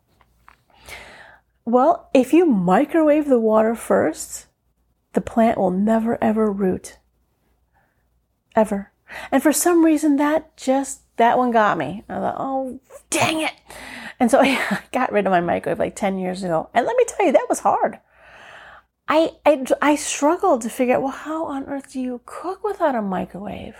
Well, 1.68 2.10
if 2.14 2.32
you 2.32 2.46
microwave 2.46 3.28
the 3.28 3.42
water 3.42 3.76
first, 3.76 4.46
the 5.12 5.20
plant 5.20 5.58
will 5.58 5.70
never 5.70 6.18
ever 6.24 6.50
root. 6.50 6.98
Ever. 8.56 8.94
And 9.34 9.44
for 9.44 9.52
some 9.52 9.84
reason 9.84 10.16
that 10.16 10.56
just, 10.56 11.02
that 11.18 11.38
one 11.38 11.52
got 11.52 11.78
me. 11.78 12.06
I 12.08 12.20
thought, 12.20 12.36
oh, 12.40 12.80
dang 13.10 13.42
it. 13.42 13.52
And 14.18 14.32
so 14.32 14.40
I 14.42 14.80
got 14.94 15.12
rid 15.12 15.26
of 15.26 15.32
my 15.32 15.42
microwave 15.42 15.78
like 15.78 15.98
10 15.98 16.20
years 16.20 16.42
ago. 16.42 16.70
And 16.74 16.86
let 16.86 16.96
me 16.96 17.04
tell 17.06 17.26
you, 17.26 17.34
that 17.34 17.50
was 17.50 17.60
hard. 17.60 18.00
I, 19.10 19.32
I, 19.46 19.66
I 19.82 19.96
struggled 19.96 20.62
to 20.62 20.70
figure 20.70 20.96
out, 20.96 21.02
well, 21.02 21.12
how 21.12 21.48
on 21.48 21.66
earth 21.66 21.92
do 21.92 22.00
you 22.00 22.22
cook 22.26 22.64
without 22.64 22.96
a 22.96 23.02
microwave? 23.02 23.76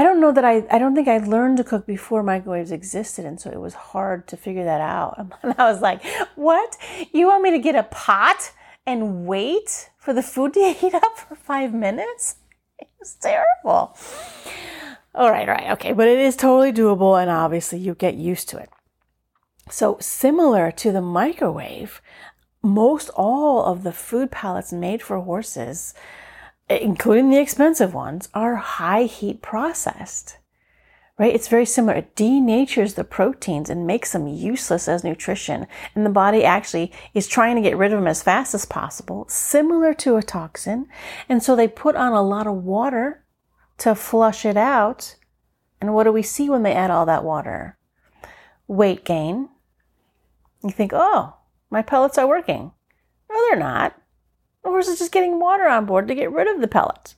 I 0.00 0.02
don't 0.02 0.18
know 0.18 0.32
that 0.32 0.46
I, 0.46 0.64
I 0.70 0.78
don't 0.78 0.94
think 0.94 1.08
I 1.08 1.18
learned 1.18 1.58
to 1.58 1.64
cook 1.64 1.84
before 1.84 2.22
microwaves 2.22 2.72
existed. 2.72 3.26
And 3.26 3.38
so 3.38 3.50
it 3.50 3.60
was 3.60 3.74
hard 3.74 4.26
to 4.28 4.36
figure 4.38 4.64
that 4.64 4.80
out. 4.80 5.20
And 5.42 5.54
I 5.58 5.70
was 5.70 5.82
like, 5.82 6.02
what? 6.36 6.78
You 7.12 7.26
want 7.26 7.42
me 7.42 7.50
to 7.50 7.58
get 7.58 7.74
a 7.74 7.82
pot 7.82 8.52
and 8.86 9.26
wait 9.26 9.90
for 9.98 10.14
the 10.14 10.22
food 10.22 10.54
to 10.54 10.72
heat 10.80 10.94
up 10.94 11.18
for 11.18 11.34
five 11.34 11.74
minutes? 11.74 12.36
It 12.78 12.88
was 12.98 13.14
terrible. 13.20 13.94
All 15.14 15.30
right, 15.30 15.46
all 15.46 15.54
right, 15.54 15.70
okay. 15.72 15.92
But 15.92 16.08
it 16.08 16.18
is 16.18 16.34
totally 16.34 16.72
doable. 16.72 17.20
And 17.20 17.30
obviously 17.30 17.78
you 17.78 17.94
get 17.94 18.14
used 18.14 18.48
to 18.48 18.56
it. 18.56 18.70
So 19.68 19.98
similar 20.00 20.70
to 20.70 20.92
the 20.92 21.02
microwave, 21.02 22.00
most 22.62 23.10
all 23.10 23.66
of 23.66 23.82
the 23.82 23.92
food 23.92 24.30
pellets 24.30 24.72
made 24.72 25.02
for 25.02 25.20
horses, 25.20 25.92
including 26.70 27.30
the 27.30 27.40
expensive 27.40 27.94
ones, 27.94 28.28
are 28.34 28.56
high 28.56 29.04
heat 29.04 29.42
processed. 29.42 30.38
Right? 31.18 31.34
It's 31.34 31.48
very 31.48 31.66
similar. 31.66 31.98
It 31.98 32.16
denatures 32.16 32.94
the 32.94 33.04
proteins 33.04 33.68
and 33.68 33.86
makes 33.86 34.12
them 34.12 34.26
useless 34.26 34.88
as 34.88 35.04
nutrition. 35.04 35.66
And 35.94 36.06
the 36.06 36.10
body 36.10 36.44
actually 36.44 36.92
is 37.12 37.28
trying 37.28 37.56
to 37.56 37.62
get 37.62 37.76
rid 37.76 37.92
of 37.92 37.98
them 37.98 38.06
as 38.06 38.22
fast 38.22 38.54
as 38.54 38.64
possible, 38.64 39.26
similar 39.28 39.92
to 39.94 40.16
a 40.16 40.22
toxin. 40.22 40.86
And 41.28 41.42
so 41.42 41.54
they 41.54 41.68
put 41.68 41.94
on 41.94 42.12
a 42.12 42.22
lot 42.22 42.46
of 42.46 42.64
water 42.64 43.22
to 43.78 43.94
flush 43.94 44.46
it 44.46 44.56
out. 44.56 45.16
And 45.78 45.92
what 45.92 46.04
do 46.04 46.12
we 46.12 46.22
see 46.22 46.48
when 46.48 46.62
they 46.62 46.72
add 46.72 46.90
all 46.90 47.04
that 47.04 47.24
water? 47.24 47.76
Weight 48.66 49.04
gain, 49.04 49.50
you 50.62 50.70
think, 50.70 50.92
oh, 50.94 51.34
my 51.70 51.82
pellets 51.82 52.16
are 52.16 52.26
working. 52.26 52.72
No, 53.30 53.36
they're 53.48 53.58
not. 53.58 53.99
The 54.62 54.70
horse 54.70 54.88
is 54.88 54.98
just 54.98 55.12
getting 55.12 55.40
water 55.40 55.66
on 55.66 55.86
board 55.86 56.08
to 56.08 56.14
get 56.14 56.32
rid 56.32 56.48
of 56.48 56.60
the 56.60 56.68
pellets. 56.68 57.16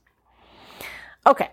Okay. 1.26 1.50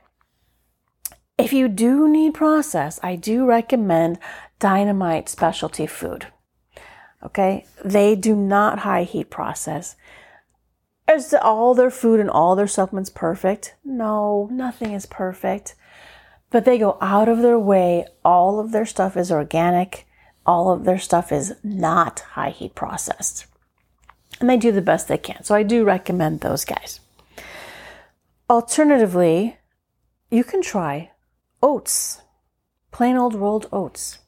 If 1.38 1.54
you 1.54 1.68
do 1.68 2.08
need 2.08 2.34
process, 2.34 3.00
I 3.02 3.16
do 3.16 3.46
recommend 3.46 4.20
dynamite 4.60 5.30
specialty 5.30 5.88
food. 5.88 6.28
Okay. 7.24 7.66
They 7.84 8.16
do 8.16 8.36
not 8.36 8.80
high 8.80 9.04
heat 9.04 9.30
process. 9.30 9.96
Is 11.10 11.34
all 11.34 11.74
their 11.74 11.90
food 11.90 12.20
and 12.20 12.30
all 12.30 12.56
their 12.56 12.68
supplements 12.68 13.10
perfect? 13.10 13.76
No, 13.84 14.48
nothing 14.52 14.94
is 14.94 15.06
perfect. 15.08 15.76
But 16.52 16.66
they 16.66 16.78
go 16.78 16.98
out 17.02 17.28
of 17.28 17.40
their 17.40 17.58
way. 17.58 18.06
All 18.24 18.60
of 18.60 18.72
their 18.72 18.86
stuff 18.86 19.18
is 19.18 19.32
organic 19.32 20.06
all 20.50 20.72
of 20.72 20.84
their 20.84 20.98
stuff 20.98 21.32
is 21.32 21.54
not 21.64 22.22
high 22.32 22.50
heat 22.50 22.74
processed. 22.74 23.46
And 24.40 24.50
they 24.50 24.58
do 24.58 24.72
the 24.72 24.82
best 24.82 25.08
they 25.08 25.18
can. 25.18 25.44
So 25.44 25.56
I 25.56 25.64
do 25.64 25.84
recommend 25.84 26.40
those 26.40 26.66
guys. 26.66 27.00
Alternatively, 28.50 29.58
you 30.32 30.44
can 30.44 30.62
try 30.62 31.12
oats, 31.62 32.22
plain 32.92 33.18
old 33.18 33.36
rolled 33.36 33.68
oats. 33.72 34.20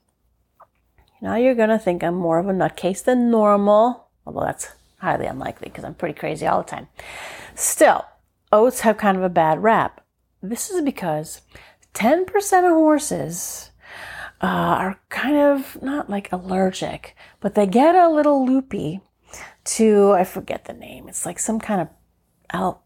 Now 1.21 1.35
you're 1.35 1.55
going 1.55 1.69
to 1.69 1.79
think 1.79 2.03
I'm 2.03 2.15
more 2.15 2.39
of 2.39 2.47
a 2.47 2.53
nutcase 2.53 3.03
than 3.03 3.29
normal, 3.29 4.07
although 4.25 4.41
that's 4.45 4.69
highly 4.97 5.27
unlikely 5.27 5.69
because 5.69 5.83
I'm 5.83 5.93
pretty 5.93 6.17
crazy 6.17 6.45
all 6.47 6.63
the 6.63 6.69
time. 6.69 6.87
Still, 7.55 8.05
oats 8.51 8.81
have 8.81 8.97
kind 8.97 9.17
of 9.17 9.23
a 9.23 9.29
bad 9.29 9.61
rap. 9.61 10.03
This 10.41 10.69
is 10.69 10.81
because 10.81 11.41
10% 11.93 12.27
of 12.65 12.71
horses 12.71 13.71
uh, 14.41 14.47
are 14.47 14.99
kind 15.09 15.37
of 15.37 15.81
not 15.81 16.09
like 16.09 16.31
allergic, 16.31 17.15
but 17.39 17.53
they 17.55 17.67
get 17.67 17.95
a 17.95 18.09
little 18.09 18.45
loopy 18.45 19.01
to, 19.63 20.11
I 20.11 20.23
forget 20.23 20.65
the 20.65 20.73
name, 20.73 21.07
it's 21.07 21.25
like 21.25 21.39
some 21.39 21.59
kind 21.59 21.81
of 21.81 21.87
al- 22.51 22.83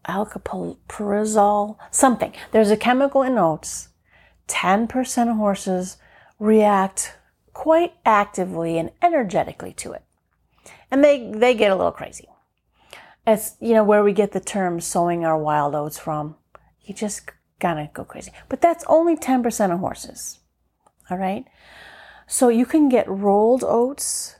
something. 1.90 2.32
There's 2.52 2.70
a 2.70 2.76
chemical 2.76 3.22
in 3.22 3.38
oats. 3.38 3.88
10% 4.48 5.30
of 5.30 5.36
horses 5.36 5.96
react 6.38 7.16
quite 7.52 7.94
actively 8.04 8.78
and 8.78 8.90
energetically 9.02 9.72
to 9.72 9.92
it. 9.92 10.04
And 10.90 11.02
they, 11.02 11.30
they 11.30 11.54
get 11.54 11.70
a 11.70 11.76
little 11.76 11.92
crazy. 11.92 12.28
It's, 13.26 13.56
you 13.60 13.74
know, 13.74 13.82
where 13.82 14.04
we 14.04 14.12
get 14.12 14.32
the 14.32 14.40
term 14.40 14.80
sowing 14.80 15.24
our 15.24 15.38
wild 15.38 15.74
oats 15.74 15.98
from. 15.98 16.36
You 16.82 16.94
just 16.94 17.30
gotta 17.58 17.90
go 17.92 18.04
crazy. 18.04 18.30
But 18.48 18.60
that's 18.60 18.84
only 18.86 19.16
10% 19.16 19.72
of 19.72 19.80
horses. 19.80 20.38
All 21.10 21.18
right. 21.18 21.44
So 22.28 22.48
you 22.48 22.66
can 22.66 22.88
get 22.88 23.08
rolled 23.08 23.64
oats 23.64 24.35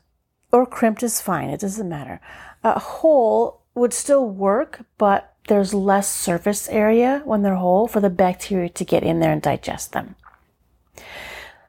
or 0.61 0.67
crimped 0.67 1.03
is 1.03 1.21
fine. 1.21 1.51
It 1.51 1.61
doesn't 1.61 1.89
matter. 1.89 2.21
A 2.63 2.79
whole 2.79 3.63
would 3.75 3.93
still 3.93 4.29
work, 4.29 4.85
but 4.99 5.35
there's 5.49 5.75
less 5.75 6.11
surface 6.11 6.69
area 6.69 7.23
when 7.25 7.43
they're 7.43 7.57
whole 7.57 7.87
for 7.87 8.01
the 8.01 8.11
bacteria 8.11 8.69
to 8.71 8.85
get 8.85 9.03
in 9.03 9.21
there 9.21 9.33
and 9.33 9.43
digest 9.43 9.93
them. 9.93 10.17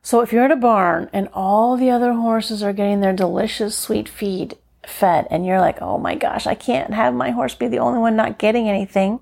So 0.02 0.22
if 0.22 0.32
you're 0.32 0.46
at 0.46 0.52
a 0.52 0.56
barn 0.56 1.10
and 1.12 1.28
all 1.34 1.76
the 1.76 1.90
other 1.90 2.14
horses 2.14 2.64
are 2.64 2.74
getting 2.74 3.02
their 3.02 3.14
delicious 3.14 3.78
sweet 3.78 4.08
feed 4.08 4.58
fed 4.86 5.28
and 5.30 5.46
you're 5.46 5.60
like, 5.60 5.82
oh 5.82 5.98
my 5.98 6.16
gosh, 6.16 6.48
I 6.48 6.56
can't 6.56 6.94
have 6.94 7.14
my 7.14 7.32
horse 7.32 7.56
be 7.56 7.68
the 7.68 7.80
only 7.80 8.00
one 8.00 8.16
not 8.16 8.40
getting 8.40 8.70
anything. 8.70 9.20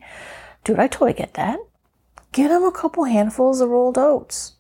Dude, 0.64 0.80
I 0.80 0.88
totally 0.88 1.14
get 1.14 1.34
that. 1.34 1.60
Get 2.32 2.52
him 2.52 2.64
a 2.64 2.72
couple 2.72 3.06
handfuls 3.06 3.62
of 3.62 3.70
rolled 3.70 3.98
oats. 3.98 4.54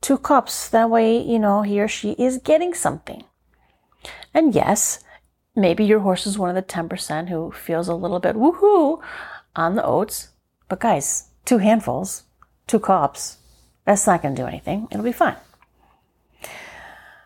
Two 0.00 0.18
cups. 0.18 0.68
That 0.68 0.90
way, 0.90 1.18
you 1.18 1.38
know, 1.38 1.62
he 1.62 1.80
or 1.80 1.88
she 1.88 2.12
is 2.12 2.38
getting 2.38 2.74
something. 2.74 3.24
And 4.34 4.54
yes, 4.54 5.00
maybe 5.54 5.84
your 5.84 6.00
horse 6.00 6.26
is 6.26 6.38
one 6.38 6.50
of 6.50 6.54
the 6.54 6.62
10% 6.62 7.28
who 7.28 7.50
feels 7.52 7.88
a 7.88 7.94
little 7.94 8.20
bit 8.20 8.36
woohoo 8.36 9.00
on 9.56 9.74
the 9.74 9.84
oats. 9.84 10.30
But 10.68 10.80
guys, 10.80 11.30
two 11.44 11.58
handfuls, 11.58 12.24
two 12.66 12.78
cups, 12.78 13.38
that's 13.84 14.06
not 14.06 14.22
going 14.22 14.34
to 14.34 14.42
do 14.42 14.46
anything. 14.46 14.86
It'll 14.90 15.04
be 15.04 15.12
fine. 15.12 15.36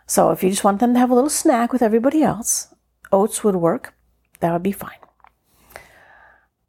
So 0.07 0.31
if 0.31 0.43
you 0.43 0.51
just 0.51 0.65
want 0.65 0.81
them 0.81 0.93
to 0.95 0.99
have 1.01 1.11
a 1.11 1.15
little 1.15 1.31
snack 1.31 1.73
with 1.73 1.83
everybody 1.83 2.23
else, 2.23 2.73
oats 3.11 3.43
would 3.43 3.57
work. 3.57 3.95
That 4.41 4.53
would 4.53 4.63
be 4.63 4.73
fine. 4.73 4.99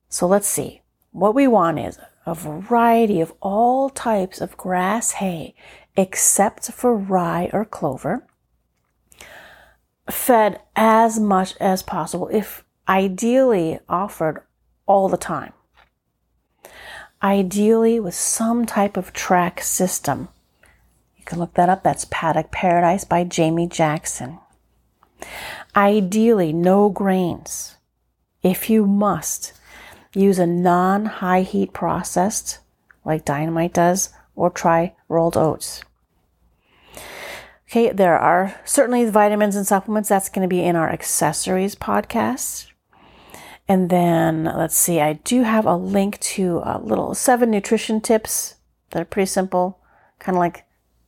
So 0.10 0.28
let's 0.28 0.48
see. 0.48 0.82
What 1.12 1.36
we 1.36 1.48
want 1.48 1.80
is 1.80 2.00
a 2.26 2.34
variety 2.34 3.22
of 3.22 3.34
all 3.42 3.90
types 3.90 4.42
of 4.42 4.58
grass 4.58 5.12
hay 5.14 5.56
except 5.96 6.72
for 6.72 6.96
rye 6.96 7.50
or 7.54 7.66
clover 7.66 8.26
fed 10.10 10.60
as 10.76 11.20
much 11.20 11.56
as 11.60 11.84
possible, 11.84 12.28
if 12.30 12.64
ideally 12.88 13.80
offered 13.88 14.42
all 14.86 15.10
the 15.10 15.18
time. 15.18 15.54
Ideally, 17.22 18.00
with 18.00 18.16
some 18.16 18.66
type 18.66 18.98
of 18.98 19.14
track 19.14 19.62
system. 19.62 20.28
You 21.16 21.24
can 21.24 21.40
look 21.40 21.54
that 21.54 21.70
up. 21.70 21.84
That's 21.84 22.06
Paddock 22.12 22.52
Paradise 22.52 23.06
by 23.06 23.28
Jaime 23.34 23.68
Jackson. 23.68 24.40
Ideally, 25.74 26.52
no 26.52 26.90
grains. 26.90 27.78
If 28.42 28.70
you 28.70 28.86
must, 28.86 29.54
use 30.14 30.38
a 30.38 30.46
non 30.46 31.06
high 31.06 31.44
heat 31.44 31.72
processed, 31.72 32.60
like 33.06 33.24
dynamite 33.24 33.74
does, 33.74 34.10
or 34.36 34.50
try 34.50 34.94
rolled 35.08 35.38
oats. 35.38 35.84
Okay, 37.74 37.92
there 37.92 38.20
are 38.20 38.62
certainly 38.66 39.10
vitamins 39.10 39.56
and 39.56 39.66
supplements. 39.66 40.08
That's 40.08 40.30
going 40.30 40.48
to 40.48 40.56
be 40.56 40.62
in 40.64 40.76
our 40.76 40.92
accessories 40.92 41.74
podcast. 41.74 42.68
And 43.68 43.90
then 43.90 44.44
let's 44.44 44.78
see, 44.78 45.00
I 45.00 45.14
do 45.14 45.42
have 45.42 45.66
a 45.66 45.76
link 45.76 46.20
to 46.20 46.62
a 46.64 46.78
little 46.78 47.16
seven 47.16 47.50
nutrition 47.50 48.00
tips 48.00 48.58
that 48.92 49.02
are 49.02 49.06
pretty 49.06 49.26
simple. 49.26 49.80
Kind 50.20 50.36
of 50.36 50.40
like 50.40 50.66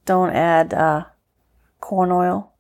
don't 0.08 0.32
add 0.32 0.73
uh, 0.73 1.06
corn 1.82 2.12
oil 2.12 2.51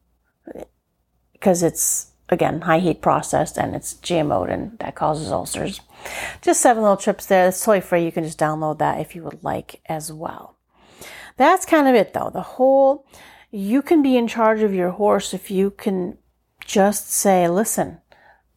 because 1.33 1.63
it's, 1.63 2.11
again, 2.29 2.61
high 2.61 2.77
heat 2.77 3.01
processed 3.01 3.57
and 3.57 3.75
it's 3.75 3.95
GMO'd 3.95 4.51
and 4.51 4.77
that 4.77 4.93
causes 4.93 5.31
ulcers. 5.31 5.81
Just 6.43 6.61
seven 6.61 6.83
little 6.83 6.95
trips 6.95 7.25
there. 7.25 7.47
It's 7.47 7.59
totally 7.59 7.81
free. 7.81 8.05
You 8.05 8.11
can 8.11 8.23
just 8.23 8.37
download 8.37 8.77
that 8.77 8.99
if 8.99 9.15
you 9.15 9.23
would 9.23 9.43
like 9.43 9.81
as 9.87 10.13
well. 10.13 10.57
That's 11.37 11.65
kind 11.65 11.87
of 11.87 11.95
it 11.95 12.13
though. 12.13 12.29
The 12.31 12.41
whole 12.41 13.07
you 13.55 13.81
can 13.81 14.01
be 14.01 14.17
in 14.17 14.27
charge 14.27 14.61
of 14.61 14.73
your 14.73 14.89
horse 14.89 15.33
if 15.33 15.49
you 15.49 15.71
can 15.71 16.17
just 16.65 17.09
say, 17.09 17.47
listen, 17.47 17.99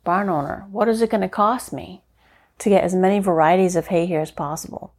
barn 0.03 0.29
owner, 0.29 0.67
what 0.73 0.89
is 0.89 1.01
it 1.01 1.11
going 1.11 1.21
to 1.21 1.29
cost 1.29 1.73
me 1.73 2.03
to 2.59 2.69
get 2.69 2.83
as 2.83 2.97
many 2.97 3.21
varieties 3.21 3.77
of 3.77 3.87
hay 3.87 4.07
here 4.07 4.21
as 4.21 4.33
possible? 4.33 4.93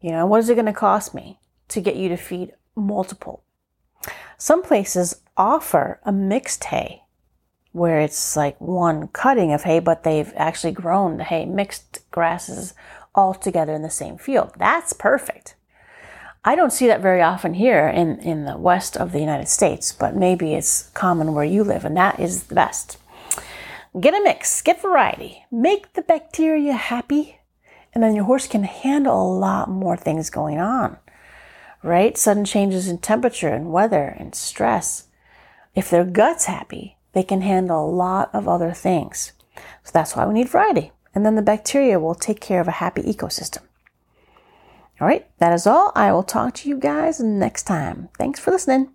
You 0.00 0.10
know, 0.10 0.26
what 0.26 0.40
is 0.40 0.50
it 0.50 0.56
going 0.56 0.66
to 0.66 0.72
cost 0.72 1.14
me 1.14 1.38
to 1.68 1.80
get 1.80 1.94
you 1.94 2.08
to 2.08 2.16
feed 2.16 2.54
multiple? 2.74 3.44
Some 4.36 4.64
places 4.64 5.22
offer 5.36 6.00
a 6.02 6.10
mixed 6.10 6.64
hay 6.64 7.04
where 7.70 8.00
it's 8.00 8.36
like 8.36 8.60
one 8.60 9.06
cutting 9.06 9.52
of 9.52 9.62
hay, 9.62 9.78
but 9.78 10.02
they've 10.02 10.32
actually 10.34 10.72
grown 10.72 11.18
the 11.18 11.24
hay, 11.24 11.44
mixed 11.44 12.00
grasses 12.10 12.74
all 13.14 13.32
together 13.32 13.74
in 13.74 13.82
the 13.82 13.90
same 13.90 14.18
field. 14.18 14.50
That's 14.58 14.92
perfect. 14.92 15.54
I 16.44 16.56
don't 16.56 16.72
see 16.72 16.88
that 16.88 17.00
very 17.00 17.22
often 17.22 17.54
here 17.54 17.86
in, 17.86 18.18
in 18.18 18.46
the 18.46 18.56
west 18.56 18.96
of 18.96 19.12
the 19.12 19.20
United 19.20 19.46
States, 19.46 19.92
but 19.92 20.16
maybe 20.16 20.54
it's 20.54 20.90
common 20.92 21.34
where 21.34 21.44
you 21.44 21.62
live, 21.62 21.84
and 21.84 21.96
that 21.96 22.18
is 22.18 22.44
the 22.44 22.56
best. 22.56 22.98
Get 24.00 24.14
a 24.14 24.20
mix, 24.24 24.60
get 24.60 24.82
variety, 24.82 25.44
make 25.52 25.92
the 25.92 26.02
bacteria 26.02 26.72
happy, 26.72 27.38
and 27.94 28.02
then 28.02 28.16
your 28.16 28.24
horse 28.24 28.48
can 28.48 28.64
handle 28.64 29.22
a 29.22 29.38
lot 29.38 29.70
more 29.70 29.96
things 29.96 30.30
going 30.30 30.58
on, 30.58 30.96
right? 31.80 32.18
Sudden 32.18 32.44
changes 32.44 32.88
in 32.88 32.98
temperature 32.98 33.50
and 33.50 33.72
weather 33.72 34.16
and 34.18 34.34
stress. 34.34 35.04
If 35.76 35.90
their 35.90 36.04
gut's 36.04 36.46
happy, 36.46 36.96
they 37.12 37.22
can 37.22 37.42
handle 37.42 37.86
a 37.86 37.94
lot 37.94 38.30
of 38.32 38.48
other 38.48 38.72
things. 38.72 39.30
So 39.84 39.90
that's 39.92 40.16
why 40.16 40.26
we 40.26 40.34
need 40.34 40.48
variety. 40.48 40.90
And 41.14 41.24
then 41.24 41.36
the 41.36 41.42
bacteria 41.42 42.00
will 42.00 42.16
take 42.16 42.40
care 42.40 42.60
of 42.60 42.66
a 42.66 42.72
happy 42.82 43.02
ecosystem. 43.02 43.60
All 45.00 45.08
right, 45.08 45.26
that 45.38 45.52
is 45.52 45.66
all. 45.66 45.92
I 45.94 46.12
will 46.12 46.22
talk 46.22 46.54
to 46.54 46.68
you 46.68 46.78
guys 46.78 47.20
next 47.20 47.64
time. 47.64 48.08
Thanks 48.18 48.38
for 48.38 48.50
listening. 48.50 48.90